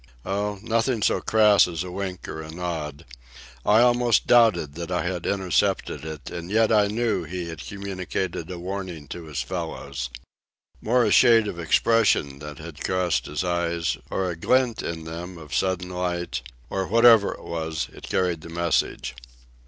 Oh, 0.25 0.57
nothing 0.63 1.03
so 1.03 1.21
crass 1.21 1.67
as 1.67 1.83
a 1.83 1.91
wink 1.91 2.27
or 2.27 2.41
a 2.41 2.49
nod. 2.49 3.05
I 3.63 3.81
almost 3.81 4.25
doubted 4.25 4.73
that 4.73 4.89
I 4.89 5.03
had 5.03 5.27
intercepted 5.27 6.03
it, 6.03 6.31
and 6.31 6.49
yet 6.49 6.71
I 6.71 6.87
knew 6.87 7.23
he 7.23 7.49
had 7.49 7.63
communicated 7.63 8.49
a 8.49 8.57
warning 8.57 9.07
to 9.09 9.25
his 9.25 9.43
fellows. 9.43 10.09
More 10.81 11.05
a 11.05 11.11
shade 11.11 11.47
of 11.47 11.59
expression 11.59 12.39
that 12.39 12.57
had 12.57 12.83
crossed 12.83 13.27
his 13.27 13.43
eyes, 13.43 13.95
or 14.09 14.31
a 14.31 14.35
glint 14.35 14.81
in 14.81 15.03
them 15.03 15.37
of 15.37 15.53
sudden 15.53 15.91
light—or 15.91 16.87
whatever 16.87 17.33
it 17.33 17.43
was, 17.43 17.87
it 17.93 18.09
carried 18.09 18.41
the 18.41 18.49
message. 18.49 19.15